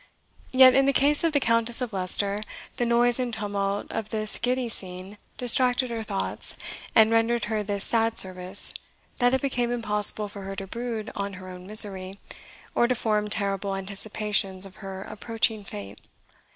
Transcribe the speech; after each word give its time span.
Yet, 0.51 0.73
in 0.73 0.87
the 0.87 0.93
case 0.97 1.23
of 1.23 1.31
the 1.31 1.39
Countess 1.39 1.79
of 1.79 1.93
Leicester, 1.93 2.41
the 2.77 2.87
noise 2.87 3.19
and 3.19 3.31
tumult 3.31 3.91
of 3.91 4.09
this 4.09 4.39
giddy 4.39 4.67
scene 4.67 5.19
distracted 5.37 5.91
her 5.91 6.01
thoughts, 6.01 6.55
and 6.95 7.11
rendered 7.11 7.45
her 7.45 7.61
this 7.61 7.83
sad 7.83 8.17
service, 8.17 8.73
that 9.19 9.35
it 9.35 9.41
became 9.43 9.71
impossible 9.71 10.27
for 10.27 10.41
her 10.41 10.55
to 10.55 10.65
brood 10.65 11.11
on 11.15 11.33
her 11.33 11.49
own 11.49 11.67
misery, 11.67 12.19
or 12.73 12.87
to 12.87 12.95
form 12.95 13.27
terrible 13.29 13.75
anticipations 13.75 14.65
of 14.65 14.77
her 14.77 15.03
approaching 15.03 15.63
fate. 15.63 15.99